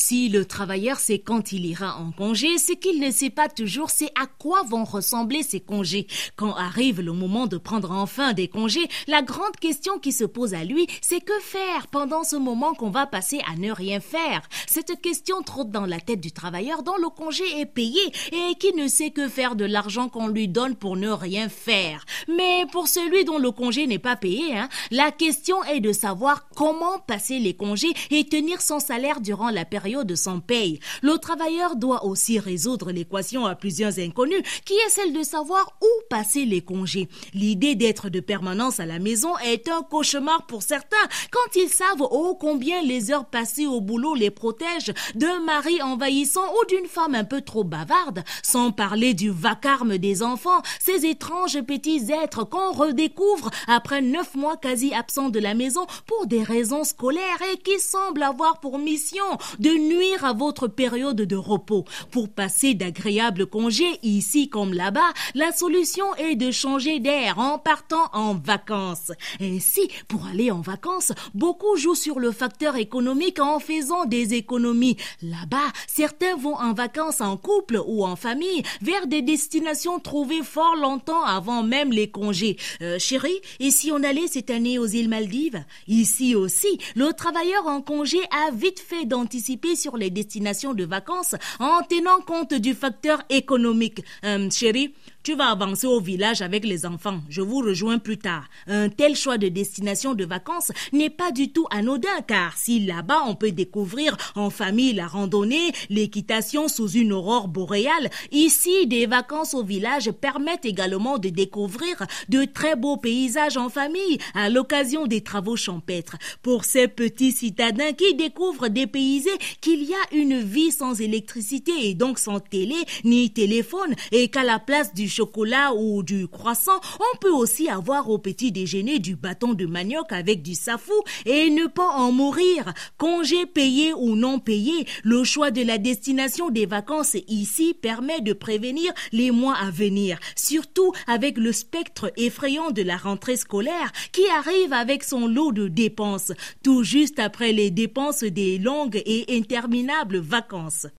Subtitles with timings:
[0.00, 3.90] Si le travailleur sait quand il ira en congé, ce qu'il ne sait pas toujours,
[3.90, 6.06] c'est à quoi vont ressembler ces congés.
[6.36, 10.54] Quand arrive le moment de prendre enfin des congés, la grande question qui se pose
[10.54, 14.42] à lui, c'est que faire pendant ce moment qu'on va passer à ne rien faire?
[14.68, 18.72] Cette question trotte dans la tête du travailleur dont le congé est payé et qui
[18.74, 22.06] ne sait que faire de l'argent qu'on lui donne pour ne rien faire.
[22.28, 26.48] Mais pour celui dont le congé n'est pas payé, hein, la question est de savoir
[26.54, 30.80] comment passer les congés et tenir son salaire durant la période de son paye.
[31.02, 35.86] Le travailleur doit aussi résoudre l'équation à plusieurs inconnus, qui est celle de savoir où
[36.10, 37.08] passer les congés.
[37.32, 40.96] L'idée d'être de permanence à la maison est un cauchemar pour certains
[41.30, 46.52] quand ils savent ô combien les heures passées au boulot les protègent d'un mari envahissant
[46.54, 51.60] ou d'une femme un peu trop bavarde, sans parler du vacarme des enfants, ces étranges
[51.62, 56.84] petits êtres qu'on redécouvre après neuf mois quasi absents de la maison pour des raisons
[56.84, 59.24] scolaires et qui semblent avoir pour mission
[59.58, 61.84] de nuire à votre période de repos.
[62.10, 68.08] Pour passer d'agréables congés ici comme là-bas, la solution est de changer d'air en partant
[68.12, 69.12] en vacances.
[69.40, 74.96] Ainsi, pour aller en vacances, beaucoup jouent sur le facteur économique en faisant des économies.
[75.22, 80.76] Là-bas, certains vont en vacances en couple ou en famille vers des destinations trouvées fort
[80.76, 82.56] longtemps avant même les congés.
[82.82, 85.64] Euh, chérie, et si on allait cette année aux îles Maldives?
[85.86, 91.34] Ici aussi, le travailleur en congé a vite fait d'anticiper sur les destinations de vacances
[91.58, 94.02] en tenant compte du facteur économique.
[94.24, 94.94] Euh, chérie,
[95.28, 97.20] tu vas avancer au village avec les enfants.
[97.28, 98.48] Je vous rejoins plus tard.
[98.66, 103.24] Un tel choix de destination de vacances n'est pas du tout anodin car si là-bas
[103.26, 109.52] on peut découvrir en famille la randonnée, l'équitation sous une aurore boréale, ici des vacances
[109.52, 115.20] au village permettent également de découvrir de très beaux paysages en famille à l'occasion des
[115.20, 116.16] travaux champêtres.
[116.40, 119.28] Pour ces petits citadins qui découvrent dépaysés
[119.60, 124.42] qu'il y a une vie sans électricité et donc sans télé ni téléphone et qu'à
[124.42, 129.16] la place du chocolat ou du croissant, on peut aussi avoir au petit déjeuner du
[129.16, 130.92] bâton de manioc avec du safou
[131.26, 132.72] et ne pas en mourir.
[132.98, 138.32] Congé payé ou non payé, le choix de la destination des vacances ici permet de
[138.32, 144.22] prévenir les mois à venir, surtout avec le spectre effrayant de la rentrée scolaire qui
[144.28, 146.30] arrive avec son lot de dépenses,
[146.62, 150.86] tout juste après les dépenses des longues et interminables vacances.